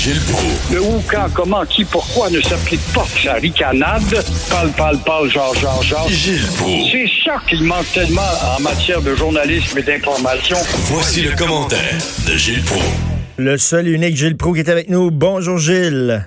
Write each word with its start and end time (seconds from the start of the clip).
Gilles 0.00 0.18
Proulx. 0.32 0.72
Le 0.72 0.80
où, 0.80 1.02
quand, 1.10 1.26
comment, 1.34 1.62
qui, 1.66 1.84
pourquoi 1.84 2.30
ne 2.30 2.40
s'applique 2.40 2.80
pas 2.94 3.04
sa 3.22 3.34
ricanade? 3.34 4.00
Parle, 4.48 4.70
parle, 4.70 4.98
parle, 5.04 5.28
genre, 5.28 5.54
genre, 5.56 5.82
genre. 5.82 6.08
Gilles 6.08 6.40
Proulx. 6.56 6.90
C'est 6.90 7.06
ça 7.22 7.36
qu'il 7.46 7.62
manque 7.64 7.84
tellement 7.92 8.22
en 8.56 8.62
matière 8.62 9.02
de 9.02 9.14
journalisme 9.14 9.76
et 9.76 9.82
d'information. 9.82 10.56
Voici 10.86 11.20
le 11.20 11.36
commentaire 11.36 11.98
de 12.26 12.32
Gilles 12.34 12.64
Proulx. 12.64 12.82
Le 13.36 13.58
seul 13.58 13.88
et 13.88 13.90
unique 13.90 14.16
Gilles 14.16 14.38
Proulx 14.38 14.54
qui 14.54 14.66
est 14.66 14.72
avec 14.72 14.88
nous. 14.88 15.10
Bonjour 15.10 15.58
Gilles. 15.58 16.24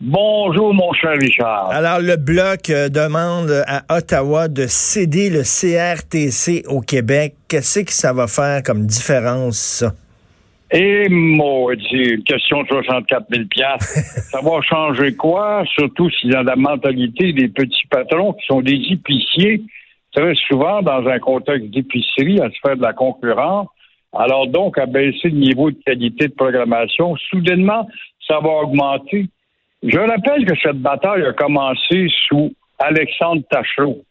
Bonjour, 0.00 0.74
mon 0.74 0.92
cher 0.94 1.12
Richard. 1.20 1.70
Alors, 1.70 2.00
le 2.00 2.16
Bloc 2.16 2.68
euh, 2.70 2.88
demande 2.88 3.62
à 3.68 3.84
Ottawa 3.96 4.48
de 4.48 4.66
céder 4.66 5.30
le 5.30 5.44
CRTC 5.44 6.64
au 6.66 6.80
Québec. 6.80 7.36
Qu'est-ce 7.46 7.78
que 7.78 7.92
ça 7.92 8.12
va 8.12 8.26
faire 8.26 8.64
comme 8.64 8.86
différence, 8.86 9.56
ça? 9.56 9.92
Et 10.72 11.08
maudit, 11.08 12.14
une 12.14 12.24
question 12.24 12.62
de 12.62 12.68
64 12.68 13.26
000 13.30 13.44
Ça 13.78 14.40
va 14.40 14.60
changer 14.62 15.14
quoi? 15.14 15.62
Surtout 15.66 16.10
si 16.10 16.28
dans 16.28 16.42
la 16.42 16.56
mentalité 16.56 17.32
des 17.32 17.48
petits 17.48 17.86
patrons 17.88 18.32
qui 18.32 18.46
sont 18.46 18.62
des 18.62 18.80
épiciers, 18.90 19.62
très 20.12 20.34
souvent 20.34 20.82
dans 20.82 21.06
un 21.06 21.18
contexte 21.20 21.70
d'épicerie, 21.70 22.40
à 22.40 22.50
se 22.50 22.56
faire 22.64 22.76
de 22.76 22.82
la 22.82 22.92
concurrence. 22.92 23.68
Alors 24.12 24.48
donc, 24.48 24.78
à 24.78 24.86
baisser 24.86 25.28
le 25.28 25.38
niveau 25.38 25.70
de 25.70 25.76
qualité 25.84 26.28
de 26.28 26.34
programmation, 26.34 27.16
soudainement, 27.30 27.86
ça 28.26 28.40
va 28.40 28.48
augmenter. 28.48 29.26
Je 29.82 29.98
rappelle 29.98 30.44
que 30.46 30.54
cette 30.60 30.80
bataille 30.80 31.24
a 31.24 31.32
commencé 31.32 32.08
sous 32.26 32.52
Alexandre 32.78 33.42
Tachereau. 33.50 34.02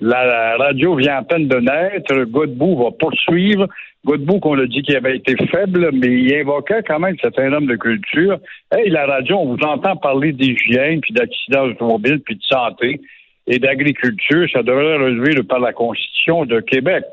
La, 0.00 0.56
radio 0.56 0.96
vient 0.96 1.18
à 1.18 1.22
peine 1.22 1.48
de 1.48 1.56
naître. 1.56 2.24
Godbout 2.24 2.76
va 2.76 2.90
poursuivre. 2.90 3.68
Godbout, 4.04 4.40
qu'on 4.40 4.58
a 4.58 4.66
dit 4.66 4.82
qu'il 4.82 4.96
avait 4.96 5.16
été 5.16 5.34
faible, 5.46 5.90
mais 5.92 6.08
il 6.08 6.34
invoquait 6.34 6.82
quand 6.86 6.98
même 6.98 7.16
c'était 7.22 7.42
un 7.42 7.52
homme 7.54 7.66
de 7.66 7.76
culture. 7.76 8.38
Hey, 8.70 8.90
la 8.90 9.06
radio, 9.06 9.36
on 9.38 9.54
vous 9.54 9.62
entend 9.64 9.96
parler 9.96 10.32
d'hygiène, 10.32 11.00
puis 11.00 11.14
d'accidents 11.14 11.64
automobiles, 11.64 12.20
puis 12.20 12.36
de 12.36 12.42
santé 12.42 13.00
et 13.46 13.58
d'agriculture. 13.58 14.46
Ça 14.52 14.62
devrait 14.62 14.96
relever 14.96 15.42
par 15.42 15.60
la 15.60 15.72
Constitution 15.72 16.44
de 16.44 16.60
Québec. 16.60 17.04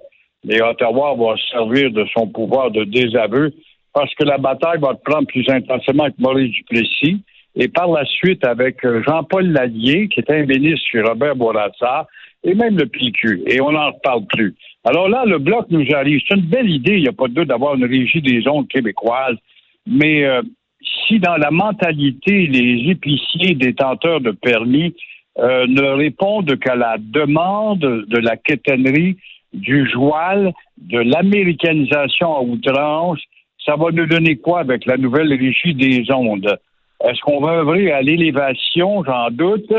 Mais 0.43 0.61
Ottawa 0.61 1.15
va 1.17 1.35
servir 1.51 1.91
de 1.91 2.05
son 2.17 2.27
pouvoir 2.27 2.71
de 2.71 2.83
désaveu 2.83 3.53
parce 3.93 4.13
que 4.15 4.23
la 4.23 4.37
bataille 4.37 4.79
va 4.79 4.95
prendre 4.95 5.27
plus 5.27 5.47
intensément 5.49 6.03
avec 6.03 6.17
Maurice 6.17 6.51
Duplessis 6.51 7.21
et 7.55 7.67
par 7.67 7.89
la 7.91 8.05
suite 8.05 8.45
avec 8.45 8.77
Jean-Paul 8.81 9.51
Lallier, 9.51 10.07
qui 10.07 10.21
était 10.21 10.35
un 10.35 10.45
ministre 10.45 10.87
chez 10.89 11.01
Robert 11.01 11.35
Bourassa, 11.35 12.07
et 12.43 12.55
même 12.55 12.77
le 12.77 12.85
PQ, 12.85 13.43
et 13.45 13.61
on 13.61 13.71
n'en 13.71 13.91
reparle 13.91 14.25
plus. 14.25 14.55
Alors 14.83 15.09
là, 15.09 15.23
le 15.25 15.37
bloc 15.37 15.67
nous 15.69 15.85
arrive. 15.93 16.21
C'est 16.27 16.35
une 16.35 16.45
belle 16.45 16.69
idée, 16.69 16.95
il 16.95 17.03
n'y 17.03 17.07
a 17.07 17.13
pas 17.13 17.27
de 17.27 17.33
doute, 17.33 17.47
d'avoir 17.47 17.75
une 17.75 17.85
régie 17.85 18.21
des 18.21 18.47
ondes 18.47 18.67
québécoises, 18.67 19.37
mais 19.85 20.25
euh, 20.25 20.41
si 21.07 21.19
dans 21.19 21.37
la 21.37 21.51
mentalité, 21.51 22.47
les 22.47 22.89
épiciers 22.89 23.55
détenteurs 23.55 24.21
de 24.21 24.31
permis 24.31 24.93
euh, 25.37 25.67
ne 25.67 25.83
répondent 25.83 26.57
qu'à 26.59 26.75
la 26.75 26.97
demande 26.99 27.79
de 27.79 28.17
la 28.17 28.37
quétainerie, 28.37 29.17
du 29.53 29.89
joual, 29.89 30.53
de 30.77 30.99
l'américanisation 30.99 32.35
à 32.35 32.41
outrance, 32.41 33.19
ça 33.65 33.75
va 33.75 33.91
nous 33.91 34.05
donner 34.05 34.37
quoi 34.37 34.61
avec 34.61 34.85
la 34.85 34.97
nouvelle 34.97 35.33
régie 35.33 35.75
des 35.75 36.11
ondes? 36.11 36.57
Est-ce 37.03 37.19
qu'on 37.21 37.41
va 37.41 37.59
œuvrer 37.59 37.91
à 37.91 38.01
l'élévation? 38.01 39.03
J'en 39.03 39.29
doute, 39.29 39.71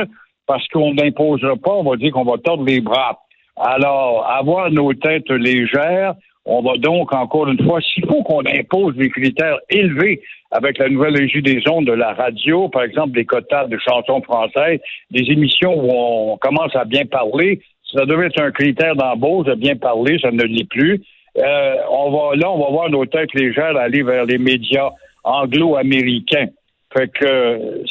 parce 0.46 0.66
qu'on 0.68 0.94
n'imposera 0.94 1.56
pas, 1.56 1.72
on 1.72 1.84
va 1.84 1.96
dire 1.96 2.12
qu'on 2.12 2.24
va 2.24 2.38
tordre 2.38 2.64
les 2.64 2.80
bras. 2.80 3.18
Alors, 3.56 4.26
avoir 4.26 4.70
nos 4.70 4.94
têtes 4.94 5.30
légères, 5.30 6.14
on 6.44 6.62
va 6.62 6.76
donc, 6.78 7.14
encore 7.14 7.48
une 7.48 7.62
fois, 7.64 7.80
s'il 7.80 8.06
faut 8.06 8.22
qu'on 8.22 8.44
impose 8.46 8.96
des 8.96 9.10
critères 9.10 9.58
élevés 9.70 10.20
avec 10.50 10.78
la 10.78 10.88
nouvelle 10.88 11.16
régie 11.16 11.42
des 11.42 11.62
ondes 11.70 11.86
de 11.86 11.92
la 11.92 12.12
radio, 12.12 12.68
par 12.68 12.82
exemple 12.82 13.12
des 13.12 13.24
quotas 13.24 13.66
de 13.66 13.78
chansons 13.78 14.22
françaises, 14.22 14.80
des 15.10 15.30
émissions 15.30 15.74
où 15.74 15.90
on 15.90 16.36
commence 16.38 16.74
à 16.74 16.84
bien 16.84 17.06
parler, 17.06 17.60
ça 17.94 18.04
devait 18.06 18.26
être 18.26 18.40
un 18.40 18.50
critère 18.50 18.96
d'embauche 18.96 19.46
de 19.46 19.54
bien 19.54 19.76
parler, 19.76 20.18
ça 20.20 20.30
ne 20.30 20.42
l'est 20.42 20.68
plus. 20.68 21.02
Euh, 21.38 21.74
on 21.90 22.10
va 22.10 22.36
là, 22.36 22.50
on 22.50 22.58
va 22.58 22.70
voir 22.70 22.90
nos 22.90 23.06
têtes 23.06 23.32
légères 23.34 23.76
aller 23.76 24.02
vers 24.02 24.24
les 24.24 24.38
médias 24.38 24.90
anglo-américains. 25.24 26.48
Fait 26.96 27.08
que, 27.08 27.82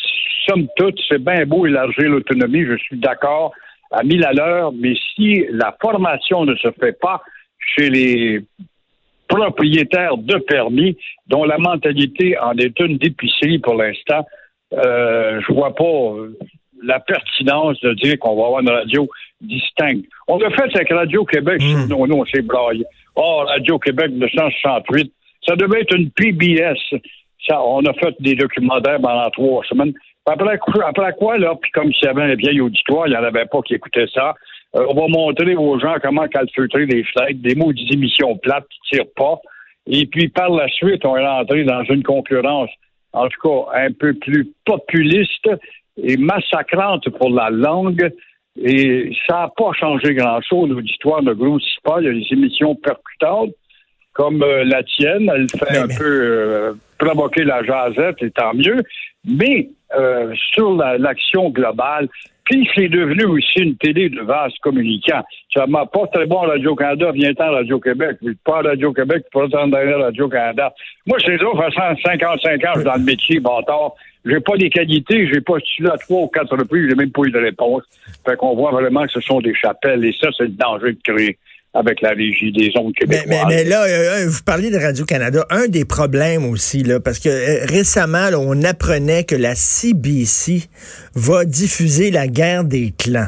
somme 0.47 0.67
toute, 0.75 0.99
c'est 1.09 1.23
bien 1.23 1.45
beau 1.45 1.65
élargir 1.65 2.09
l'autonomie, 2.09 2.65
je 2.65 2.77
suis 2.77 2.97
d'accord 2.97 3.53
à 3.91 4.03
mille 4.03 4.23
à 4.25 4.33
l'heure, 4.33 4.71
mais 4.71 4.93
si 5.15 5.45
la 5.49 5.75
formation 5.81 6.45
ne 6.45 6.55
se 6.55 6.69
fait 6.79 6.97
pas 6.99 7.21
chez 7.59 7.89
les 7.89 8.41
propriétaires 9.27 10.17
de 10.17 10.37
permis, 10.37 10.97
dont 11.27 11.43
la 11.43 11.57
mentalité 11.57 12.37
en 12.39 12.53
est 12.57 12.77
une 12.79 12.97
d'épicerie 12.97 13.59
pour 13.59 13.75
l'instant, 13.75 14.25
euh, 14.73 15.39
je 15.41 15.53
vois 15.53 15.75
pas 15.75 16.15
la 16.83 16.99
pertinence 16.99 17.79
de 17.81 17.93
dire 17.93 18.17
qu'on 18.19 18.35
va 18.35 18.45
avoir 18.47 18.61
une 18.61 18.69
radio 18.69 19.07
distincte. 19.39 20.05
On 20.27 20.39
a 20.41 20.49
fait 20.49 20.75
avec 20.75 20.91
Radio-Québec, 20.91 21.61
mmh. 21.61 21.87
non, 21.89 22.07
non, 22.07 22.23
c'est 22.31 22.41
braille. 22.41 22.83
Oh, 23.15 23.43
Radio-Québec 23.45 24.17
268, 24.17 25.13
ça 25.47 25.55
devait 25.55 25.81
être 25.81 25.95
une 25.95 26.09
PBS 26.11 26.77
on 27.49 27.85
a 27.85 27.93
fait 27.93 28.15
des 28.19 28.35
documentaires 28.35 28.99
pendant 29.01 29.29
trois 29.31 29.63
semaines. 29.65 29.93
Après, 30.25 30.59
après 30.85 31.13
quoi, 31.17 31.37
là, 31.37 31.55
puis 31.59 31.71
comme 31.71 31.91
s'il 31.93 32.05
y 32.05 32.07
avait 32.07 32.33
un 32.33 32.35
vieil 32.35 32.61
auditoire, 32.61 33.07
il 33.07 33.11
n'y 33.11 33.17
en 33.17 33.23
avait 33.23 33.45
pas 33.45 33.61
qui 33.61 33.73
écoutaient 33.73 34.07
ça. 34.13 34.35
Euh, 34.75 34.85
on 34.89 34.93
va 34.93 35.07
montrer 35.07 35.55
aux 35.55 35.79
gens 35.79 35.95
comment 36.01 36.27
calfeutrer 36.27 36.85
les 36.85 37.03
fenêtres, 37.03 37.41
des 37.41 37.55
mots 37.55 37.73
d'émission 37.73 38.37
plates 38.37 38.67
qui 38.69 38.79
ne 38.93 38.97
tirent 38.97 39.13
pas. 39.15 39.39
Et 39.87 40.05
puis, 40.05 40.29
par 40.29 40.49
la 40.51 40.67
suite, 40.69 41.03
on 41.05 41.17
est 41.17 41.25
rentré 41.25 41.63
dans 41.63 41.83
une 41.85 42.03
concurrence, 42.03 42.69
en 43.13 43.27
tout 43.27 43.41
cas, 43.41 43.79
un 43.79 43.91
peu 43.91 44.13
plus 44.13 44.51
populiste 44.65 45.49
et 45.97 46.17
massacrante 46.17 47.09
pour 47.09 47.31
la 47.31 47.49
langue. 47.49 48.11
Et 48.61 49.11
ça 49.27 49.35
n'a 49.35 49.51
pas 49.55 49.71
changé 49.73 50.13
grand-chose. 50.13 50.69
L'auditoire 50.69 51.23
ne 51.23 51.33
grossit 51.33 51.81
pas. 51.83 51.99
Il 51.99 52.05
y 52.05 52.09
a 52.09 52.13
des 52.13 52.27
émissions 52.31 52.75
percutantes 52.75 53.51
comme 54.13 54.43
euh, 54.43 54.63
la 54.63 54.83
tienne. 54.83 55.31
Elle 55.33 55.47
fait 55.49 55.77
un 55.77 55.87
peu 55.87 56.03
euh, 56.03 56.73
provoquer 56.97 57.43
la 57.43 57.63
jasette, 57.63 58.21
et 58.21 58.31
tant 58.31 58.53
mieux. 58.53 58.81
Mais 59.25 59.69
euh, 59.97 60.33
sur 60.53 60.75
l'action 60.75 61.49
globale, 61.49 62.07
puis 62.45 62.67
c'est 62.75 62.89
devenu 62.89 63.25
aussi 63.25 63.59
une 63.59 63.75
télé 63.77 64.09
de 64.09 64.21
vaste 64.21 64.57
communicants. 64.61 65.23
Ça 65.53 65.67
m'a 65.67 65.85
pas 65.85 66.07
très 66.07 66.25
bon 66.25 66.39
Radio-Canada, 66.39 67.11
viens-t'en 67.13 67.51
Radio-Québec. 67.51 68.17
Pas 68.43 68.61
Radio-Québec, 68.61 69.25
pas 69.31 69.45
à 69.53 70.03
Radio-Canada. 70.03 70.73
Moi, 71.05 71.17
c'est 71.23 71.37
là, 71.37 71.55
façon 71.55 72.01
55 72.03 72.63
ans, 72.63 72.83
dans 72.83 72.93
le 72.95 73.03
métier, 73.03 73.39
bâtard. 73.39 73.93
J'ai 74.25 74.39
pas 74.39 74.55
des 74.57 74.69
qualités, 74.69 75.27
j'ai 75.31 75.41
pas 75.41 75.53
postulé 75.53 75.89
à 75.89 75.97
trois 75.97 76.21
ou 76.21 76.27
quatre 76.27 76.55
reprises, 76.55 76.89
j'ai 76.89 76.95
même 76.95 77.11
pas 77.11 77.23
eu 77.23 77.31
de 77.31 77.39
réponse. 77.39 77.83
Fait 78.25 78.35
qu'on 78.35 78.55
voit 78.55 78.71
vraiment 78.71 79.05
que 79.05 79.11
ce 79.11 79.21
sont 79.21 79.39
des 79.39 79.55
chapelles, 79.55 80.03
et 80.05 80.13
ça, 80.19 80.29
c'est 80.37 80.43
le 80.43 80.49
danger 80.49 80.93
de 80.93 80.99
créer 81.03 81.37
avec 81.73 82.01
la 82.01 82.09
régie 82.09 82.51
des 82.51 82.71
ondes 82.77 82.93
québécoises. 82.93 83.27
Mais, 83.27 83.43
mais, 83.47 83.63
là, 83.63 83.83
euh, 83.83 84.25
euh, 84.25 84.29
vous 84.29 84.43
parliez 84.43 84.71
de 84.71 84.77
Radio-Canada. 84.77 85.45
Un 85.49 85.67
des 85.67 85.85
problèmes 85.85 86.45
aussi, 86.45 86.83
là, 86.83 86.99
parce 86.99 87.19
que 87.19 87.29
euh, 87.29 87.65
récemment, 87.65 88.27
on 88.37 88.61
apprenait 88.63 89.23
que 89.23 89.35
la 89.35 89.55
CBC 89.55 90.63
va 91.15 91.45
diffuser 91.45 92.11
la 92.11 92.27
guerre 92.27 92.65
des 92.65 92.93
clans. 92.97 93.27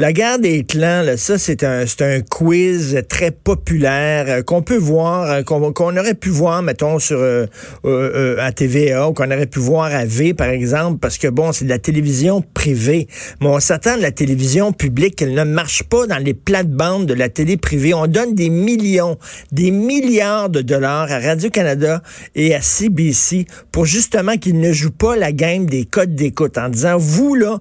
La 0.00 0.12
guerre 0.12 0.38
des 0.38 0.62
clans, 0.62 1.04
ça, 1.16 1.38
c'est 1.38 1.64
un, 1.64 1.84
quiz 2.20 3.02
très 3.08 3.32
populaire 3.32 4.26
euh, 4.28 4.42
qu'on 4.42 4.62
peut 4.62 4.76
voir, 4.76 5.28
euh, 5.28 5.42
qu'on 5.42 5.96
aurait 5.96 6.14
pu 6.14 6.28
voir, 6.28 6.62
mettons, 6.62 7.00
sur 7.00 7.18
euh, 7.18 8.36
à 8.38 8.52
TVA 8.52 9.10
qu'on 9.12 9.32
aurait 9.32 9.46
pu 9.46 9.58
voir 9.58 9.86
à 9.86 10.04
V, 10.04 10.34
par 10.34 10.50
exemple, 10.50 11.00
parce 11.00 11.18
que, 11.18 11.26
bon, 11.26 11.50
c'est 11.50 11.64
de 11.64 11.70
la 11.70 11.80
télévision 11.80 12.44
privée. 12.54 13.08
Mais 13.40 13.48
on 13.48 13.58
s'attend 13.58 13.96
de 13.96 14.02
la 14.02 14.12
télévision 14.12 14.72
publique 14.72 15.16
qu'elle 15.16 15.34
ne 15.34 15.42
marche 15.42 15.82
pas 15.82 16.06
dans 16.06 16.22
les 16.22 16.34
plates-bandes 16.34 17.06
de 17.06 17.14
la 17.14 17.28
télé 17.28 17.56
privée. 17.56 17.92
On 17.92 18.06
donne 18.06 18.36
des 18.36 18.50
millions, 18.50 19.18
des 19.50 19.72
milliards 19.72 20.48
de 20.48 20.60
dollars 20.60 21.10
à 21.10 21.18
Radio-Canada 21.18 22.04
et 22.36 22.54
à 22.54 22.60
CBC 22.60 23.46
pour 23.72 23.84
justement 23.84 24.36
qu'ils 24.36 24.60
ne 24.60 24.72
jouent 24.72 24.92
pas 24.92 25.16
la 25.16 25.32
game 25.32 25.66
des 25.66 25.86
codes 25.86 26.14
d'écoute 26.14 26.56
en 26.56 26.68
disant, 26.68 26.98
vous, 26.98 27.34
là, 27.34 27.58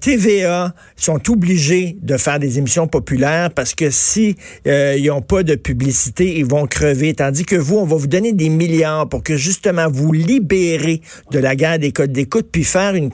TVA 0.00 0.74
sont 0.94 1.18
tout 1.18 1.37
obligés 1.38 1.96
de 2.02 2.16
faire 2.16 2.40
des 2.40 2.58
émissions 2.58 2.88
populaires 2.88 3.50
parce 3.52 3.72
que 3.72 3.90
si 3.90 4.34
euh, 4.66 4.96
ils 4.98 5.06
n'ont 5.06 5.22
pas 5.22 5.44
de 5.44 5.54
publicité, 5.54 6.36
ils 6.36 6.44
vont 6.44 6.66
crever. 6.66 7.14
Tandis 7.14 7.44
que 7.44 7.54
vous, 7.54 7.76
on 7.76 7.84
va 7.84 7.94
vous 7.94 8.08
donner 8.08 8.32
des 8.32 8.48
milliards 8.48 9.08
pour 9.08 9.22
que 9.22 9.36
justement 9.36 9.86
vous 9.88 10.12
libérez 10.12 11.00
de 11.30 11.38
la 11.38 11.54
guerre 11.54 11.78
des 11.78 11.92
codes 11.92 12.10
d'écoute, 12.10 12.48
puis 12.50 12.64
faire 12.64 12.96
une, 12.96 13.12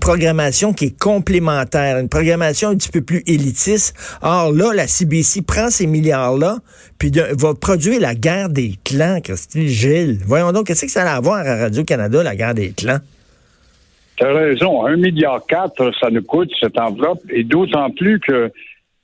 programmation 0.00 0.72
qui 0.72 0.86
est 0.86 0.98
complémentaire, 0.98 1.98
une 1.98 2.08
programmation 2.08 2.70
un 2.70 2.76
petit 2.76 2.88
peu 2.88 3.02
plus 3.02 3.22
élitiste. 3.26 3.94
Or 4.22 4.52
là, 4.52 4.72
la 4.72 4.86
CBC 4.86 5.42
prend 5.42 5.68
ces 5.68 5.86
milliards-là, 5.86 6.60
puis 6.98 7.12
va 7.12 7.54
produire 7.54 8.00
la 8.00 8.14
guerre 8.14 8.48
des 8.48 8.78
clans, 8.84 9.20
Christine 9.22 9.66
Gilles. 9.66 10.20
Voyons 10.26 10.52
donc, 10.52 10.66
qu'est-ce 10.66 10.86
que 10.86 10.90
ça 10.90 11.04
va 11.04 11.14
avoir 11.14 11.46
à 11.46 11.56
Radio-Canada, 11.56 12.22
la 12.22 12.34
guerre 12.34 12.54
des 12.54 12.70
clans? 12.70 13.00
Tu 14.20 14.26
as 14.26 14.32
raison. 14.32 14.84
Un 14.84 14.96
milliard 14.96 15.46
quatre, 15.46 15.92
ça 15.98 16.10
nous 16.10 16.22
coûte 16.22 16.50
cette 16.60 16.78
enveloppe, 16.78 17.22
et 17.30 17.42
d'autant 17.42 17.90
plus 17.90 18.20
que 18.20 18.52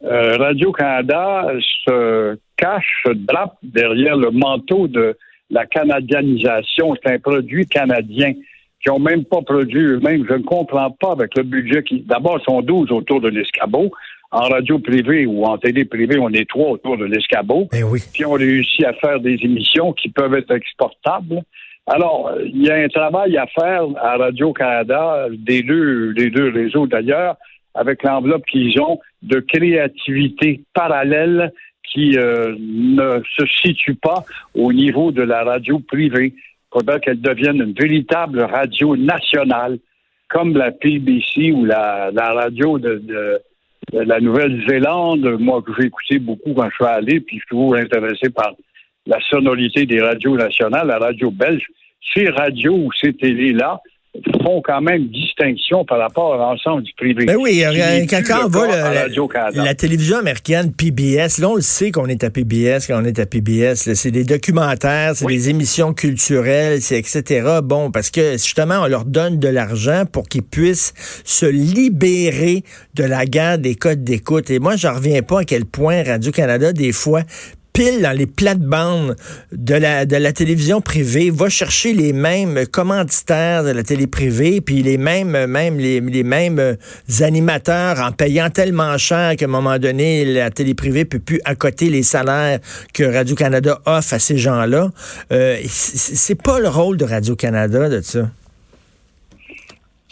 euh, 0.05 0.37
Radio-Canada 0.37 1.53
se 1.87 2.39
cache, 2.57 3.03
se 3.07 3.13
drape 3.13 3.57
derrière 3.63 4.17
le 4.17 4.31
manteau 4.31 4.89
de 4.89 5.17
la 5.49 5.65
canadianisation. 5.65 6.95
C'est 6.97 7.15
un 7.15 7.19
produit 7.19 7.67
canadien 7.67 8.35
qui 8.35 8.89
n'ont 8.89 8.99
même 8.99 9.25
pas 9.25 9.41
produit 9.41 9.81
eux-mêmes. 9.81 10.27
Je 10.29 10.35
ne 10.35 10.43
comprends 10.43 10.91
pas 10.91 11.13
avec 11.13 11.35
le 11.37 11.45
budget 11.45 11.83
qui, 11.83 12.01
d'abord, 12.01 12.39
sont 12.43 12.61
12 12.61 12.93
autour 12.93 13.23
de 13.23 13.29
l'escabeau. 13.29 13.91
En 14.33 14.49
radio 14.49 14.79
privée 14.79 15.25
ou 15.25 15.45
en 15.45 15.57
télé 15.57 15.87
privée, 15.87 16.19
on 16.19 16.29
est 16.31 16.49
trois 16.49 16.73
autour 16.73 16.99
de 16.99 17.07
l'escabeau. 17.07 17.69
Eh 17.73 17.83
oui. 17.85 18.01
Puis 18.13 18.27
on 18.27 18.33
réussit 18.33 18.85
à 18.85 18.93
faire 18.93 19.21
des 19.21 19.39
émissions 19.43 19.95
qui 19.95 20.11
peuvent 20.11 20.35
être 20.35 20.51
exportables. 20.51 21.43
Alors, 21.87 22.33
il 22.45 22.65
y 22.65 22.71
a 22.71 22.75
un 22.75 22.89
travail 22.89 23.37
à 23.37 23.47
faire 23.47 23.85
à 23.97 24.17
Radio-Canada, 24.17 25.29
des 25.31 25.63
deux, 25.63 26.15
des 26.15 26.31
deux 26.31 26.51
réseaux 26.51 26.87
d'ailleurs, 26.87 27.37
avec 27.75 28.03
l'enveloppe 28.03 28.45
qu'ils 28.47 28.81
ont 28.81 28.99
de 29.23 29.39
créativité 29.39 30.63
parallèle 30.75 31.53
qui 31.85 32.19
euh, 32.19 32.57
ne 32.59 33.23
se 33.37 33.47
situe 33.63 33.95
pas 33.95 34.25
au 34.55 34.73
niveau 34.73 35.13
de 35.13 35.23
la 35.23 35.45
radio 35.45 35.79
privée. 35.79 36.35
Il 36.35 36.79
faudrait 36.79 37.01
qu'elle 37.01 37.21
devienne 37.21 37.63
une 37.63 37.73
véritable 37.73 38.41
radio 38.41 38.97
nationale, 38.97 39.79
comme 40.29 40.57
la 40.57 40.73
PBC 40.73 41.53
ou 41.53 41.65
la, 41.65 42.11
la 42.13 42.33
radio 42.33 42.79
de, 42.81 42.97
de, 42.99 43.41
de 43.93 44.01
la 44.01 44.19
Nouvelle-Zélande, 44.21 45.37
moi 45.39 45.63
que 45.63 45.73
j'ai 45.79 45.87
écouté 45.87 46.19
beaucoup 46.19 46.53
quand 46.55 46.69
je 46.69 46.75
suis 46.75 46.85
allé, 46.85 47.21
puis 47.21 47.37
je 47.37 47.41
suis 47.43 47.49
toujours 47.49 47.77
intéressé 47.77 48.31
par 48.31 48.53
la 49.07 49.19
sonorité 49.31 49.87
des 49.87 50.01
radios 50.01 50.37
nationales, 50.37 50.87
la 50.87 50.99
radio 50.99 51.31
belge. 51.31 51.63
Ces 52.15 52.29
radios 52.29 52.75
ou 52.75 52.91
ces 53.01 53.13
télés-là 53.13 53.81
font 54.43 54.63
quand 54.65 54.81
même 54.81 55.09
distinction 55.09 55.85
par 55.85 55.99
rapport 55.99 56.35
à 56.35 56.37
l'ensemble 56.39 56.83
du 56.83 56.93
privé. 56.95 57.27
Ben 57.27 57.37
oui, 57.39 57.63
n'est 57.63 58.07
quand, 58.07 58.23
on 58.45 58.49
Radio-Canada. 58.49 59.65
la 59.65 59.75
télévision 59.75 60.19
américaine 60.19 60.73
PBS, 60.73 61.39
là 61.39 61.51
on 61.51 61.57
le 61.57 61.61
sait 61.61 61.91
qu'on 61.91 62.07
est 62.07 62.25
à 62.25 62.31
PBS 62.31 62.87
quand 62.87 63.01
on 63.01 63.05
est 63.05 63.19
à 63.19 63.27
PBS. 63.27 63.93
C'est 63.95 64.11
des 64.11 64.25
documentaires, 64.25 65.15
c'est 65.15 65.25
Oui. 65.27 65.37
des 65.37 65.51
émissions 65.51 65.93
culturelles, 65.93 66.81
c'est 66.81 66.99
etc. 66.99 67.59
Bon, 67.63 67.91
parce 67.91 68.11
que 68.11 68.33
justement 68.33 68.81
on 68.83 68.87
leur 68.87 69.05
donne 69.05 69.39
de 69.39 69.49
l'argent 69.49 70.05
pour 70.11 70.29
qu'ils 70.29 70.43
puissent 70.45 70.95
se 71.25 71.47
libérer 71.47 72.63
de 72.95 73.05
la 73.05 73.27
guerre 73.27 73.59
des 73.59 73.75
codes 73.75 74.03
d'écoute. 74.05 74.51
Et 74.51 74.59
moi, 74.59 74.77
j'en 74.77 74.95
reviens 74.95 75.23
pas 75.23 75.41
à 75.41 75.45
quel 75.45 75.65
point 75.67 76.03
Radio 76.03 76.33
Canada 76.33 76.73
des 76.73 76.93
fois 76.93 77.23
pile 77.77 78.01
dans 78.01 78.17
les 78.17 78.27
plates-bandes 78.27 79.17
de 79.53 79.75
la, 79.75 80.07
de 80.07 80.17
la 80.17 80.33
télévision 80.33 80.81
privée, 80.81 81.29
va 81.31 81.51
chercher 81.51 81.93
les 81.93 82.15
mêmes 82.15 82.67
commanditaires 82.73 83.65
de 83.65 83.71
la 83.71 83.83
télé 83.83 84.07
privée, 84.07 84.63
puis 84.63 84.77
les 84.77 84.97
mêmes, 84.97 85.45
même 85.45 85.77
les, 85.79 86.01
mêmes 86.01 86.79
animateurs 87.21 88.01
en 88.01 88.13
payant 88.13 88.49
tellement 88.49 88.97
cher 88.97 89.37
qu'à 89.37 89.45
un 89.45 89.49
moment 89.49 89.79
donné, 89.79 90.25
la 90.25 90.51
télé 90.51 90.73
privée 90.73 91.05
peut 91.05 91.19
plus 91.19 91.39
accoter 91.45 91.91
les 91.91 92.03
salaires 92.03 92.61
que 92.95 93.05
Radio-Canada 93.05 93.79
offre 93.85 94.15
à 94.15 94.19
ces 94.21 94.39
gens-là. 94.39 94.89
Euh, 95.31 95.57
c'est 95.67 96.43
pas 96.43 96.59
le 96.59 96.69
rôle 96.69 96.97
de 96.97 97.05
Radio-Canada 97.05 97.91
de 97.91 98.01
ça. 98.01 98.31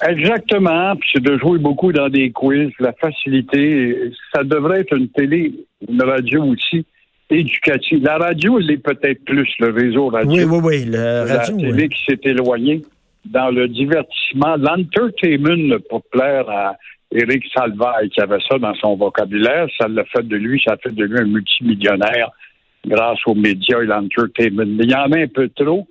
Exactement, 0.07 0.97
puis 0.97 1.09
c'est 1.15 1.23
de 1.23 1.39
jouer 1.39 1.59
beaucoup 1.59 1.93
dans 1.93 2.11
des 2.11 2.31
quiz, 2.31 2.73
la 2.79 2.93
facilité. 2.93 4.13
Ça 4.35 4.45
devrait 4.45 4.81
être 4.81 4.95
une 4.95 5.09
télé, 5.09 5.55
une 5.89 6.03
radio 6.03 6.45
aussi 6.45 6.85
éducative. 7.31 8.03
La 8.03 8.19
radio, 8.19 8.59
elle 8.59 8.71
est 8.71 8.79
peut-être 8.79 9.25
plus 9.25 9.49
le 9.59 9.71
réseau 9.71 10.09
radio. 10.09 10.31
Oui, 10.31 10.45
oui, 10.45 10.61
oui, 10.63 10.85
le 10.85 10.93
la 10.93 11.25
radio. 11.25 11.57
télé 11.57 11.83
oui. 11.85 11.89
qui 11.89 12.05
s'est 12.07 12.21
éloignée 12.25 12.83
dans 13.25 13.51
le 13.51 13.69
divertissement, 13.69 14.57
l'entertainment 14.57 15.79
pour 15.89 16.03
plaire 16.11 16.49
à 16.51 16.77
Éric 17.11 17.45
Salvaille 17.57 18.11
qui 18.11 18.21
avait 18.21 18.41
ça 18.51 18.59
dans 18.59 18.75
son 18.75 18.97
vocabulaire. 18.97 19.67
Ça 19.79 19.89
l'a 19.89 20.05
fait 20.05 20.27
de 20.27 20.37
lui, 20.37 20.61
ça 20.65 20.75
a 20.75 20.77
fait 20.77 20.95
de 20.95 21.05
lui 21.05 21.19
un 21.19 21.25
multimillionnaire 21.25 22.31
grâce 22.87 23.19
aux 23.27 23.35
médias 23.35 23.81
et 23.81 23.87
l'entertainment. 23.87 24.67
Mais 24.67 24.85
il 24.85 24.91
y 24.91 24.95
en 24.95 25.11
a 25.13 25.19
un 25.19 25.29
peu 25.29 25.49
trop. 25.49 25.87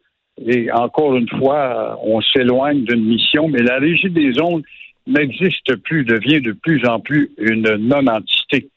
Et 0.45 0.71
encore 0.71 1.15
une 1.15 1.29
fois, 1.29 1.99
on 2.03 2.21
s'éloigne 2.21 2.83
d'une 2.83 3.05
mission, 3.05 3.47
mais 3.47 3.61
la 3.61 3.77
régie 3.77 4.09
des 4.09 4.39
ondes 4.41 4.63
n'existe 5.05 5.75
plus, 5.83 6.05
devient 6.05 6.41
de 6.41 6.53
plus 6.53 6.85
en 6.87 6.99
plus 6.99 7.31
une 7.37 7.75
non-entité. 7.77 8.69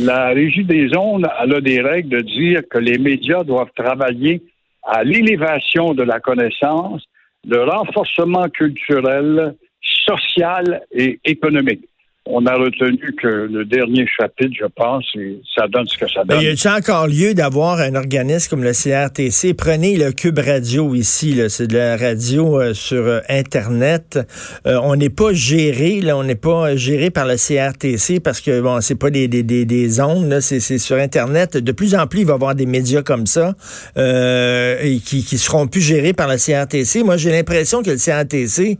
La 0.00 0.28
régie 0.28 0.64
des 0.64 0.86
elle 0.92 1.54
a 1.54 1.60
des 1.60 1.80
règles 1.80 2.08
de 2.08 2.20
dire 2.20 2.60
que 2.70 2.78
les 2.78 2.98
médias 2.98 3.42
doivent 3.42 3.72
travailler 3.74 4.42
à 4.84 5.02
l'élévation 5.02 5.92
de 5.92 6.04
la 6.04 6.20
connaissance, 6.20 7.04
le 7.44 7.64
renforcement 7.64 8.48
culturel, 8.48 9.56
social 9.80 10.82
et 10.92 11.18
économique. 11.24 11.84
On 12.30 12.44
a 12.44 12.54
retenu 12.54 13.14
que 13.20 13.48
le 13.50 13.64
dernier 13.64 14.06
chapitre, 14.06 14.52
je 14.60 14.66
pense, 14.66 15.02
et 15.18 15.40
ça 15.56 15.66
donne 15.66 15.86
ce 15.86 15.96
que 15.96 16.06
ça 16.10 16.24
donne. 16.24 16.42
y 16.42 16.48
a-t-il 16.48 16.68
encore 16.68 17.06
lieu 17.06 17.32
d'avoir 17.32 17.80
un 17.80 17.94
organisme 17.94 18.50
comme 18.50 18.62
le 18.62 18.72
CRTC? 18.72 19.54
Prenez 19.54 19.96
le 19.96 20.12
Cube 20.12 20.38
Radio 20.38 20.94
ici, 20.94 21.40
c'est 21.48 21.68
de 21.68 21.78
la 21.78 21.96
radio 21.96 22.60
euh, 22.60 22.74
sur 22.74 23.02
euh, 23.06 23.20
Internet. 23.30 24.18
Euh, 24.66 24.78
on 24.82 24.94
n'est 24.94 25.08
pas 25.08 25.32
géré, 25.32 26.02
là, 26.02 26.18
on 26.18 26.22
n'est 26.24 26.34
pas 26.34 26.76
géré 26.76 27.08
par 27.08 27.24
le 27.26 27.36
CRTC 27.36 28.20
parce 28.20 28.42
que 28.42 28.60
bon, 28.60 28.82
c'est 28.82 28.98
pas 28.98 29.08
des, 29.08 29.26
des, 29.26 29.42
des, 29.42 29.64
des 29.64 29.98
ondes, 30.02 30.40
c'est, 30.40 30.60
sur 30.60 30.96
Internet. 30.96 31.56
De 31.56 31.72
plus 31.72 31.94
en 31.94 32.06
plus, 32.06 32.20
il 32.20 32.26
va 32.26 32.32
y 32.32 32.34
avoir 32.34 32.54
des 32.54 32.66
médias 32.66 33.00
comme 33.00 33.24
ça 33.24 33.54
et 33.96 34.98
qui, 35.02 35.24
qui 35.24 35.38
seront 35.38 35.66
plus 35.66 35.80
gérés 35.80 36.12
par 36.12 36.28
le 36.28 36.36
CRTC. 36.36 37.04
Moi, 37.04 37.16
j'ai 37.16 37.30
l'impression 37.30 37.82
que 37.82 37.90
le 37.90 37.96
CRTC 37.96 38.78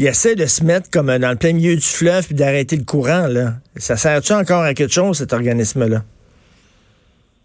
il 0.00 0.06
essaie 0.06 0.34
de 0.34 0.46
se 0.46 0.64
mettre 0.64 0.90
comme 0.90 1.08
dans 1.18 1.30
le 1.30 1.36
plein 1.36 1.52
milieu 1.52 1.74
du 1.74 1.82
fleuve 1.82 2.26
puis 2.26 2.34
d'arrêter 2.34 2.74
le 2.74 2.84
courant. 2.84 3.26
Là. 3.28 3.60
Ça 3.76 3.96
sert-tu 3.96 4.32
encore 4.32 4.62
à 4.62 4.72
quelque 4.72 4.94
chose, 4.94 5.18
cet 5.18 5.34
organisme-là? 5.34 5.98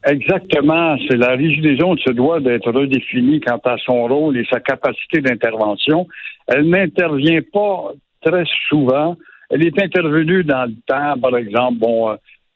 Exactement. 0.06 0.96
C'est 1.06 1.18
la 1.18 1.36
ondes 1.84 2.00
se 2.00 2.12
doit 2.12 2.40
d'être 2.40 2.72
redéfinie 2.72 3.42
quant 3.42 3.60
à 3.66 3.76
son 3.86 4.08
rôle 4.08 4.38
et 4.38 4.46
sa 4.50 4.62
capacité 4.62 5.20
d'intervention. 5.20 6.08
Elle 6.48 6.70
n'intervient 6.70 7.42
pas 7.52 7.92
très 8.22 8.46
souvent. 8.70 9.18
Elle 9.50 9.66
est 9.68 9.78
intervenue 9.84 10.46
dans 10.46 10.64
le 10.64 10.76
temps, 10.88 11.20
par 11.20 11.36
exemple, 11.36 11.80
bon, 11.80 12.12
euh, 12.12 12.16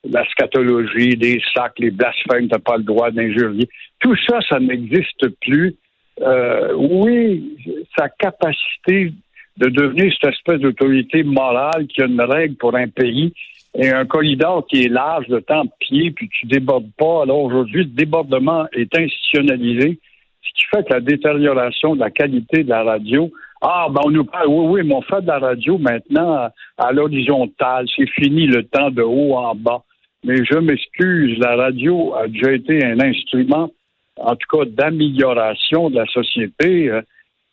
la 0.10 0.24
scatologie, 0.30 1.18
des 1.18 1.42
sacs, 1.54 1.78
les 1.78 1.92
blasphèmes, 1.92 2.48
t'as 2.48 2.60
pas 2.60 2.78
le 2.78 2.84
droit 2.84 3.12
d'injurier. 3.12 3.68
Tout 4.00 4.16
ça, 4.30 4.40
ça 4.48 4.60
n'existe 4.62 5.28
plus. 5.42 5.76
Euh, 6.22 6.74
oui, 6.78 7.58
sa 7.98 8.08
capacité 8.08 9.12
de 9.60 9.68
devenir 9.68 10.12
cette 10.14 10.34
espèce 10.34 10.62
d'autorité 10.62 11.24
morale 11.24 11.86
qui 11.88 12.02
a 12.02 12.06
une 12.06 12.22
règle 12.22 12.56
pour 12.56 12.76
un 12.76 12.88
pays 12.88 13.34
et 13.76 13.90
un 13.90 14.06
corridor 14.06 14.66
qui 14.68 14.86
est 14.86 14.88
large 14.88 15.28
de 15.28 15.40
temps 15.40 15.66
de 15.66 15.72
pied, 15.80 16.12
puis 16.12 16.30
tu 16.30 16.48
débordes 16.48 16.92
pas. 16.98 17.24
Alors 17.24 17.44
aujourd'hui, 17.44 17.84
le 17.84 17.90
débordement 17.90 18.66
est 18.72 18.98
institutionnalisé, 18.98 20.00
ce 20.42 20.50
qui 20.56 20.66
fait 20.72 20.88
que 20.88 20.94
la 20.94 21.02
détérioration 21.02 21.96
de 21.96 22.00
la 22.00 22.10
qualité 22.10 22.64
de 22.64 22.70
la 22.70 22.84
radio. 22.84 23.30
Ah, 23.62 23.88
ben 23.92 24.00
on 24.06 24.12
nous 24.12 24.24
parle, 24.24 24.48
oui, 24.48 24.66
oui, 24.70 24.82
mais 24.88 24.96
on 24.96 25.02
fait 25.02 25.22
de 25.22 25.28
la 25.28 25.40
radio 25.40 25.78
maintenant 25.78 26.34
à, 26.34 26.54
à 26.78 26.92
l'horizontale. 26.94 27.86
C'est 27.96 28.10
fini 28.10 28.48
le 28.48 28.64
temps 28.64 28.90
de 28.90 29.02
haut 29.02 29.36
en 29.36 29.54
bas. 29.54 29.84
Mais 30.24 30.38
je 30.46 30.58
m'excuse, 30.58 31.38
la 31.40 31.58
radio 31.58 32.16
a 32.16 32.28
déjà 32.28 32.54
été 32.54 32.86
un 32.86 33.00
instrument, 33.02 33.70
en 34.16 34.36
tout 34.36 34.58
cas, 34.58 34.66
d'amélioration 34.66 35.90
de 35.90 35.98
la 35.98 36.06
société. 36.06 36.90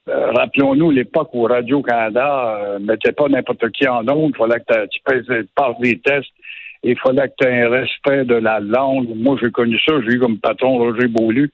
Euh, 0.09 0.31
Rappelons-nous 0.33 0.91
l'époque 0.93 1.31
où 1.35 1.43
Radio-Canada 1.45 2.59
euh, 2.61 2.79
mettait 2.79 3.13
pas 3.13 3.29
n'importe 3.29 3.69
qui 3.71 3.87
en 3.89 4.07
ondes. 4.09 4.33
Il 4.35 4.37
fallait 4.39 4.61
que 4.61 4.87
tu 4.87 5.01
passes 5.55 5.79
des 5.81 5.99
tests. 5.99 6.31
et 6.85 6.91
Il 6.93 6.99
fallait 6.99 7.29
que 7.29 7.35
tu 7.41 7.47
aies 7.49 7.63
un 7.63 7.71
respect 7.71 8.25
de 8.25 8.37
la 8.37 8.61
langue. 8.61 9.09
Moi, 9.17 9.37
j'ai 9.41 9.51
connu 9.51 9.79
ça. 9.87 9.95
J'ai 10.03 10.15
eu 10.15 10.21
comme 10.21 10.39
patron 10.39 10.79
Roger 10.79 11.09
Beaulieu. 11.09 11.49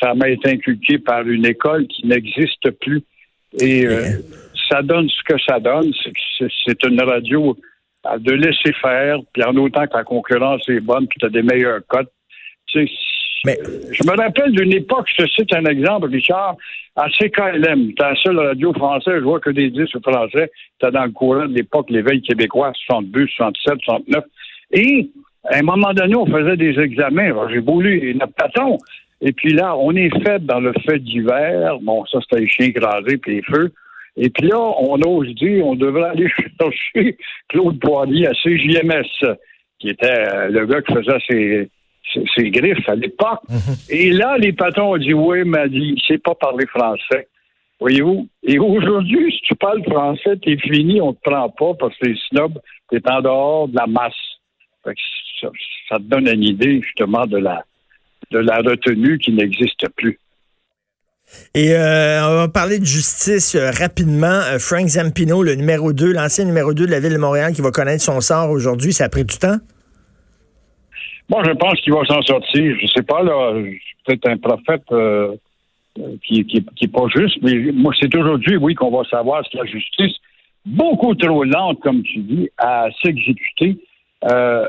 Ça 0.00 0.14
m'a 0.14 0.28
été 0.30 0.50
inculqué 0.50 0.98
par 0.98 1.22
une 1.28 1.44
école 1.46 1.86
qui 1.86 2.06
n'existe 2.06 2.70
plus. 2.80 3.02
Et 3.60 3.86
euh, 3.86 4.02
ça 4.70 4.80
donne 4.82 5.08
ce 5.10 5.22
que 5.24 5.38
ça 5.46 5.60
donne. 5.60 5.92
C'est- 6.02 6.48
C'est 6.66 6.82
une 6.88 7.00
radio 7.02 7.56
à 8.04 8.18
de 8.18 8.32
laisser 8.32 8.72
faire. 8.80 9.18
Puis 9.34 9.44
en 9.44 9.54
autant 9.56 9.86
que 9.86 9.96
la 9.96 10.02
concurrence 10.04 10.66
est 10.68 10.80
bonne, 10.80 11.06
puis 11.06 11.18
tu 11.20 11.26
as 11.26 11.28
des 11.28 11.42
meilleurs 11.42 11.80
cotes. 11.86 12.10
Tu 12.68 12.86
sais, 12.86 12.92
Mais- 13.44 13.58
je 13.90 14.04
me 14.04 14.16
rappelle 14.16 14.52
d'une 14.52 14.72
époque, 14.72 15.08
je 15.16 15.24
te 15.24 15.28
cite 15.30 15.54
un 15.54 15.64
exemple, 15.64 16.08
Richard, 16.08 16.56
à 16.96 17.08
CKLM, 17.10 17.88
c'était 17.88 18.02
la 18.02 18.14
seule 18.16 18.38
radio 18.38 18.72
française, 18.72 19.14
je 19.18 19.24
vois 19.24 19.40
que 19.40 19.50
des 19.50 19.70
disques 19.70 20.00
français, 20.00 20.50
c'était 20.80 20.92
dans 20.92 21.04
le 21.04 21.10
courant 21.10 21.46
de 21.46 21.54
l'époque, 21.54 21.90
l'éveil 21.90 22.20
québécois, 22.22 22.72
62, 22.86 23.26
67, 23.26 23.78
69. 23.82 24.24
Et, 24.72 25.10
à 25.44 25.58
un 25.58 25.62
moment 25.62 25.92
donné, 25.92 26.14
on 26.14 26.26
faisait 26.26 26.56
des 26.56 26.78
examens, 26.78 27.34
j'ai 27.50 27.58
voulu, 27.58 28.14
notre 28.14 28.34
patron. 28.34 28.78
Et 29.20 29.32
puis 29.32 29.52
là, 29.52 29.76
on 29.76 29.94
est 29.94 30.10
fait 30.22 30.44
dans 30.44 30.60
le 30.60 30.72
fait 30.84 30.98
d'hiver, 30.98 31.78
bon, 31.80 32.04
ça 32.06 32.18
c'était 32.22 32.42
les 32.42 32.48
chiens 32.48 32.66
écrasés 32.66 33.16
puis 33.18 33.36
les 33.36 33.42
feux. 33.42 33.72
Et 34.16 34.28
puis 34.28 34.48
là, 34.48 34.58
on 34.58 35.00
ose 35.06 35.34
dire, 35.36 35.66
on 35.66 35.74
devrait 35.74 36.10
aller 36.10 36.28
chercher 36.60 37.16
Claude 37.48 37.80
Poirier 37.80 38.28
à 38.28 38.32
CJMS, 38.32 39.36
qui 39.78 39.88
était 39.88 40.28
euh, 40.28 40.48
le 40.48 40.66
gars 40.66 40.82
qui 40.82 40.92
faisait 40.92 41.18
ses, 41.28 41.70
ses, 42.12 42.50
griffes 42.50 42.88
à 42.88 42.94
l'époque. 42.94 43.40
Et 43.88 44.12
là, 44.12 44.36
les 44.38 44.52
patrons 44.52 44.94
ont 44.94 44.98
dit, 44.98 45.14
oui, 45.14 45.44
m'a 45.44 45.68
dit, 45.68 45.94
il 45.96 46.02
sait 46.06 46.18
pas 46.18 46.34
parler 46.34 46.66
français. 46.66 47.28
Voyez-vous? 47.80 48.28
Et 48.44 48.58
aujourd'hui, 48.58 49.32
si 49.32 49.40
tu 49.42 49.54
parles 49.56 49.82
français, 49.82 50.36
t'es 50.42 50.56
fini, 50.56 51.00
on 51.00 51.14
te 51.14 51.20
prend 51.22 51.48
pas 51.50 51.74
parce 51.78 51.96
que 51.98 52.06
t'es 52.06 52.14
snob, 52.28 52.60
t'es 52.90 53.00
en 53.10 53.20
dehors 53.20 53.68
de 53.68 53.76
la 53.76 53.86
masse. 53.86 54.12
Fait 54.84 54.94
que 54.94 55.00
ça, 55.40 55.48
ça 55.88 55.96
te 55.96 56.02
donne 56.02 56.28
une 56.28 56.44
idée, 56.44 56.80
justement, 56.80 57.26
de 57.26 57.38
la, 57.38 57.64
de 58.30 58.38
la 58.38 58.58
retenue 58.58 59.18
qui 59.18 59.32
n'existe 59.32 59.88
plus. 59.96 60.18
Et 61.54 61.74
euh, 61.74 62.26
on 62.28 62.34
va 62.34 62.48
parler 62.48 62.78
de 62.78 62.84
justice 62.84 63.54
euh, 63.54 63.70
rapidement. 63.70 64.26
Euh, 64.26 64.58
Frank 64.58 64.86
Zampino, 64.86 65.42
le 65.42 65.54
numéro 65.54 65.92
2, 65.92 66.12
l'ancien 66.12 66.44
numéro 66.44 66.74
2 66.74 66.86
de 66.86 66.90
la 66.90 67.00
ville 67.00 67.12
de 67.12 67.18
Montréal, 67.18 67.52
qui 67.52 67.62
va 67.62 67.70
connaître 67.70 68.02
son 68.02 68.20
sort 68.20 68.50
aujourd'hui, 68.50 68.92
ça 68.92 69.04
a 69.04 69.08
pris 69.08 69.24
du 69.24 69.38
temps? 69.38 69.58
Moi, 71.28 71.42
je 71.46 71.52
pense 71.52 71.80
qu'il 71.80 71.92
va 71.92 72.04
s'en 72.04 72.22
sortir. 72.22 72.76
Je 72.80 72.86
sais 72.86 73.02
pas, 73.02 73.22
là, 73.22 73.54
peut-être 74.04 74.28
un 74.28 74.36
prophète 74.36 74.84
qui, 76.24 76.44
qui, 76.44 76.64
qui 76.76 76.84
est 76.84 76.92
pas 76.92 77.06
juste, 77.14 77.38
mais 77.42 77.54
moi, 77.72 77.92
c'est 77.98 78.14
aujourd'hui, 78.14 78.56
oui, 78.56 78.74
qu'on 78.74 78.90
va 78.90 79.04
savoir 79.08 79.44
si 79.46 79.56
la 79.56 79.64
justice, 79.64 80.16
beaucoup 80.66 81.14
trop 81.14 81.44
lente, 81.44 81.80
comme 81.80 82.02
tu 82.02 82.18
dis, 82.18 82.50
à 82.58 82.88
s'exécuter, 83.02 83.78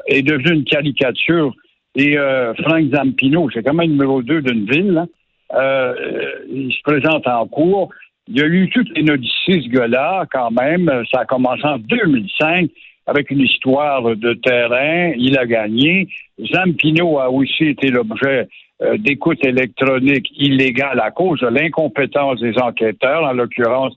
est 0.08 0.22
devenue 0.22 0.58
une 0.58 0.64
caricature. 0.64 1.54
Et 1.96 2.18
Frank 2.64 2.94
Zampino, 2.94 3.50
c'est 3.54 3.64
quand 3.64 3.74
même 3.74 3.92
numéro 3.92 4.22
2 4.22 4.42
d'une 4.42 4.66
ville, 4.66 5.06
euh, 5.54 5.94
il 6.50 6.74
se 6.74 6.82
présente 6.84 7.28
en 7.28 7.48
cours. 7.48 7.90
Il 8.28 8.38
y 8.38 8.42
a 8.42 8.46
eu 8.46 8.70
toutes 8.70 8.90
les 8.96 9.04
notices, 9.04 9.34
ce 9.48 9.70
gars-là, 9.70 10.26
quand 10.32 10.52
même. 10.52 10.90
Ça 11.12 11.22
a 11.22 11.26
commencé 11.26 11.64
en 11.66 11.78
2005 11.78 12.70
avec 13.06 13.32
une 13.32 13.42
histoire 13.42 14.04
de 14.16 14.34
terrain. 14.34 15.14
Il 15.18 15.38
a 15.38 15.46
gagné. 15.46 16.08
Zampino 16.40 17.20
a 17.20 17.30
aussi 17.30 17.66
été 17.66 17.90
l'objet 17.90 18.48
euh, 18.82 18.98
d'écoute 18.98 19.46
électronique 19.46 20.28
illégale 20.38 21.00
à 21.00 21.12
cause 21.12 21.40
de 21.42 21.48
l'incompétence 21.48 22.40
des 22.40 22.58
enquêteurs, 22.58 23.24
en 23.24 23.34
l'occurrence 23.34 23.94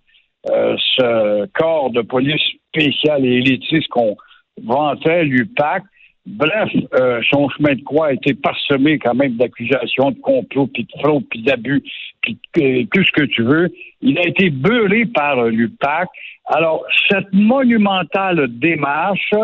euh, 0.50 0.76
ce 0.96 1.46
corps 1.58 1.90
de 1.90 2.02
police 2.02 2.42
spécial 2.68 3.24
et 3.24 3.38
élitiste 3.38 3.88
qu'on 3.88 4.16
vantait, 4.62 5.24
l'UPAC. 5.24 5.82
Bref, 6.26 6.70
euh, 6.94 7.20
son 7.30 7.48
chemin 7.50 7.74
de 7.74 7.82
croix 7.82 8.08
a 8.08 8.12
été 8.12 8.34
parsemé 8.34 8.98
quand 8.98 9.14
même 9.14 9.36
d'accusations 9.36 10.10
de 10.10 10.18
complot, 10.18 10.66
puis 10.66 10.84
de 10.84 11.00
fraude, 11.00 11.24
puis 11.30 11.42
d'abus, 11.42 11.82
puis 12.20 12.36
tout 12.52 13.04
ce 13.04 13.12
que 13.12 13.26
tu 13.26 13.42
veux. 13.42 13.72
Il 14.00 14.18
a 14.18 14.26
été 14.26 14.50
beurré 14.50 15.06
par 15.06 15.38
euh, 15.38 15.50
l'UPAC. 15.50 16.08
Alors, 16.46 16.84
cette 17.08 17.32
monumentale 17.32 18.48
démarche, 18.58 19.34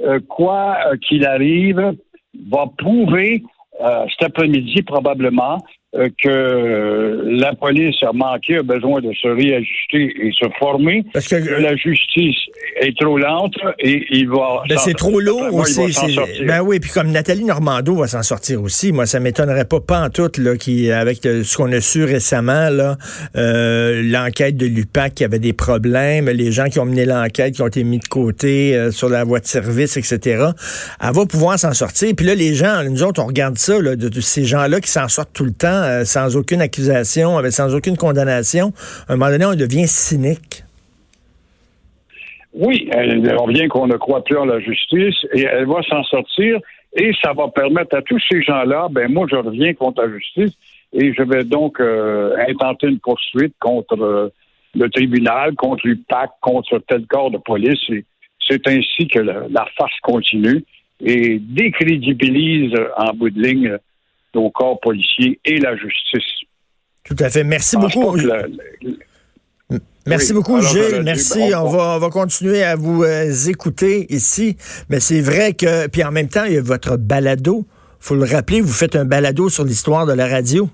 euh, 0.00 0.18
quoi 0.28 0.78
qu'il 1.06 1.26
arrive, 1.26 1.92
va 2.50 2.66
prouver 2.78 3.42
cet 3.80 4.28
après-midi 4.28 4.82
probablement 4.82 5.58
euh, 5.58 5.58
que 6.22 7.22
la 7.24 7.54
police 7.54 7.96
a 8.02 8.12
manqué, 8.12 8.58
a 8.58 8.62
besoin 8.62 9.00
de 9.00 9.12
se 9.12 9.28
réajuster 9.28 10.14
et 10.26 10.32
se 10.32 10.46
former. 10.58 11.04
Parce 11.12 11.28
que 11.28 11.36
la 11.36 11.76
justice 11.76 12.36
est 12.80 12.96
trop 12.98 13.18
lente 13.18 13.54
et 13.78 14.04
il 14.10 14.28
va. 14.28 14.62
Ben 14.68 14.78
c'est 14.78 14.94
trop 14.94 15.20
lourd 15.20 15.54
aussi. 15.54 15.96
Ben 16.46 16.62
oui, 16.62 16.80
puis 16.80 16.90
comme 16.90 17.10
Nathalie 17.10 17.44
Normando 17.44 17.94
va 17.94 18.06
s'en 18.06 18.22
sortir 18.22 18.62
aussi, 18.62 18.92
moi 18.92 19.06
ça 19.06 19.20
m'étonnerait 19.20 19.64
pas 19.64 19.80
pas 19.80 20.00
en 20.00 20.10
tout 20.10 20.30
là, 20.38 20.56
qui 20.56 20.90
avec 20.90 21.18
ce 21.22 21.56
qu'on 21.56 21.70
a 21.72 21.80
su 21.80 22.04
récemment 22.04 22.70
là, 22.70 22.96
euh, 23.36 24.02
l'enquête 24.02 24.56
de 24.56 24.66
l'UPAC 24.66 25.14
qui 25.14 25.24
avait 25.24 25.38
des 25.38 25.52
problèmes, 25.52 26.28
les 26.28 26.52
gens 26.52 26.68
qui 26.68 26.80
ont 26.80 26.84
mené 26.84 27.04
l'enquête 27.04 27.54
qui 27.54 27.62
ont 27.62 27.68
été 27.68 27.84
mis 27.84 27.98
de 27.98 28.08
côté 28.08 28.74
euh, 28.74 28.90
sur 28.90 29.08
la 29.08 29.24
voie 29.24 29.40
de 29.40 29.46
service, 29.46 29.96
etc. 29.96 30.46
Elle 31.00 31.12
va 31.12 31.26
pouvoir 31.26 31.58
s'en 31.58 31.72
sortir. 31.72 32.12
Puis 32.16 32.26
là 32.26 32.34
les 32.34 32.54
gens, 32.54 32.82
nous 32.84 33.02
autres 33.02 33.22
on 33.22 33.26
regarde 33.26 33.58
ça 33.58 33.80
là, 33.80 33.96
de 33.96 34.20
ces 34.20 34.44
gens 34.44 34.66
là 34.66 34.80
qui 34.80 34.90
s'en 34.90 35.08
sortent 35.08 35.32
tout 35.32 35.44
le 35.44 35.52
temps 35.52 35.83
euh, 35.84 36.04
sans 36.04 36.36
aucune 36.36 36.60
accusation, 36.60 37.38
avec, 37.38 37.52
sans 37.52 37.74
aucune 37.74 37.96
condamnation, 37.96 38.72
à 39.08 39.12
un 39.12 39.16
moment 39.16 39.30
donné, 39.30 39.44
on 39.44 39.54
devient 39.54 39.86
cynique. 39.86 40.64
Oui, 42.54 42.88
on 43.38 43.48
vient 43.48 43.68
qu'on 43.68 43.88
ne 43.88 43.96
croit 43.96 44.22
plus 44.22 44.36
en 44.36 44.44
la 44.44 44.60
justice 44.60 45.16
et 45.32 45.42
elle 45.42 45.66
va 45.66 45.82
s'en 45.82 46.04
sortir 46.04 46.60
et 46.96 47.10
ça 47.22 47.32
va 47.32 47.48
permettre 47.48 47.96
à 47.96 48.02
tous 48.02 48.22
ces 48.30 48.42
gens-là, 48.42 48.86
ben 48.90 49.12
moi 49.12 49.26
je 49.28 49.34
reviens 49.34 49.74
contre 49.74 50.02
la 50.02 50.12
justice 50.12 50.52
et 50.92 51.12
je 51.12 51.22
vais 51.24 51.42
donc 51.42 51.80
euh, 51.80 52.36
intenter 52.48 52.86
une 52.86 53.00
poursuite 53.00 53.54
contre 53.58 54.00
euh, 54.00 54.28
le 54.76 54.88
tribunal, 54.88 55.56
contre 55.56 55.84
l'UPAC, 55.84 56.30
contre 56.40 56.80
tel 56.86 57.04
corps 57.06 57.32
de 57.32 57.38
police. 57.38 57.80
c'est 58.48 58.68
ainsi 58.68 59.08
que 59.08 59.18
la, 59.18 59.48
la 59.50 59.66
farce 59.76 59.98
continue 60.02 60.64
et 61.04 61.40
décrédibilise 61.40 62.72
en 62.96 63.12
bout 63.14 63.30
de 63.30 63.42
ligne 63.42 63.78
au 64.36 64.50
corps 64.50 64.80
policier 64.80 65.38
et 65.44 65.58
la 65.58 65.76
justice. 65.76 66.22
Tout 67.04 67.16
à 67.18 67.28
fait. 67.28 67.44
Merci 67.44 67.76
beaucoup. 67.76 68.16
Merci 70.06 70.34
beaucoup, 70.34 70.60
Gilles. 70.60 71.02
Merci. 71.02 71.40
On, 71.56 71.68
va, 71.68 71.96
on 71.96 71.98
va 71.98 72.10
continuer 72.10 72.62
à 72.62 72.76
vous 72.76 73.04
euh, 73.04 73.30
écouter 73.48 74.06
ici. 74.10 74.56
Mais 74.90 75.00
c'est 75.00 75.22
vrai 75.22 75.52
que, 75.54 75.88
puis 75.88 76.04
en 76.04 76.12
même 76.12 76.28
temps, 76.28 76.44
il 76.44 76.54
y 76.54 76.58
a 76.58 76.62
votre 76.62 76.98
balado. 76.98 77.64
faut 78.00 78.14
le 78.14 78.24
rappeler, 78.24 78.60
vous 78.60 78.72
faites 78.72 78.96
un 78.96 79.06
balado 79.06 79.48
sur 79.48 79.64
l'histoire 79.64 80.06
de 80.06 80.12
la 80.12 80.26
radio. 80.26 80.68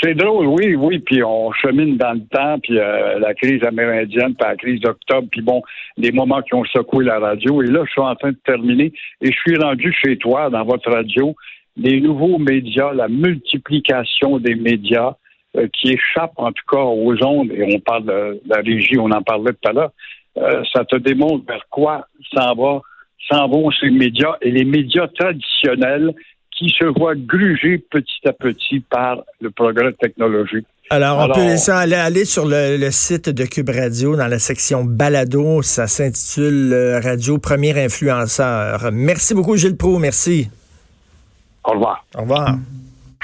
C'est 0.00 0.14
drôle, 0.14 0.46
oui, 0.46 0.74
oui, 0.74 0.98
puis 0.98 1.22
on 1.22 1.52
chemine 1.52 1.96
dans 1.96 2.14
le 2.14 2.24
temps, 2.26 2.58
puis 2.60 2.76
euh, 2.76 3.20
la 3.20 3.34
crise 3.34 3.62
amérindienne, 3.62 4.34
puis 4.34 4.48
la 4.48 4.56
crise 4.56 4.80
d'octobre, 4.80 5.28
puis 5.30 5.42
bon, 5.42 5.62
les 5.96 6.10
moments 6.10 6.42
qui 6.42 6.54
ont 6.54 6.64
secoué 6.64 7.04
la 7.04 7.20
radio. 7.20 7.62
Et 7.62 7.66
là, 7.66 7.84
je 7.86 7.90
suis 7.90 8.00
en 8.00 8.16
train 8.16 8.30
de 8.30 8.38
terminer 8.44 8.92
et 9.20 9.30
je 9.30 9.36
suis 9.36 9.56
rendu 9.56 9.94
chez 10.04 10.16
toi, 10.16 10.50
dans 10.50 10.64
votre 10.64 10.90
radio, 10.90 11.36
les 11.76 12.00
nouveaux 12.00 12.38
médias, 12.38 12.92
la 12.92 13.08
multiplication 13.08 14.38
des 14.38 14.54
médias 14.54 15.14
euh, 15.56 15.68
qui 15.72 15.92
échappent 15.92 16.38
en 16.38 16.52
tout 16.52 16.64
cas 16.70 16.82
aux 16.82 17.24
ondes, 17.24 17.50
et 17.52 17.74
on 17.74 17.80
parle 17.80 18.04
de, 18.04 18.40
la 18.46 18.56
régie, 18.62 18.98
on 18.98 19.10
en 19.10 19.22
parlait 19.22 19.52
tout 19.52 19.68
à 19.68 19.72
l'heure, 19.72 19.92
euh, 20.38 20.62
ça 20.72 20.84
te 20.84 20.96
démontre 20.96 21.44
vers 21.46 21.66
quoi 21.70 22.06
s'en 22.34 22.54
va, 22.54 22.80
s'en 23.30 23.48
vont 23.48 23.70
ces 23.70 23.90
médias 23.90 24.36
et 24.40 24.50
les 24.50 24.64
médias 24.64 25.08
traditionnels 25.08 26.14
qui 26.56 26.68
se 26.78 26.84
voient 26.84 27.14
grugés 27.14 27.78
petit 27.78 28.26
à 28.26 28.32
petit 28.32 28.80
par 28.80 29.22
le 29.40 29.50
progrès 29.50 29.92
technologique. 29.94 30.66
Alors, 30.90 31.26
on 31.26 31.32
peut 31.32 31.72
aller, 31.72 31.94
aller 31.94 32.24
sur 32.26 32.44
le, 32.46 32.90
site 32.90 33.30
de 33.30 33.44
Cube 33.46 33.70
Radio 33.70 34.14
dans 34.14 34.26
la 34.26 34.38
section 34.38 34.84
balado. 34.84 35.62
Ça 35.62 35.86
s'intitule 35.86 36.72
euh, 36.72 37.00
Radio 37.00 37.38
Premier 37.38 37.82
Influenceur. 37.82 38.90
Merci 38.92 39.32
beaucoup, 39.32 39.56
Gilles 39.56 39.76
Pro. 39.76 39.98
Merci. 39.98 40.50
Au 41.64 41.72
revoir. 41.72 42.04
Au 42.16 42.22
revoir. 42.22 42.56